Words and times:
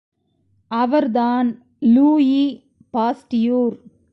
அவர்தான் 0.71 1.49
Louis 1.87 2.43
Pasteur! 2.93 3.75